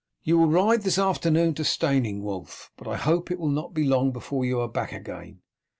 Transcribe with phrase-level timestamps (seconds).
[0.23, 3.83] You will ride this afternoon for Steyning, Wulf, but I hope it will not be
[3.83, 5.41] long before you are back again.